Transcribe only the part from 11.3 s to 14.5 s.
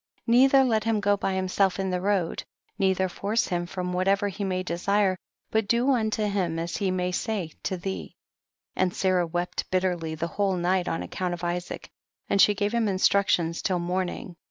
of Isaac, and she gave him instructions till morn ing.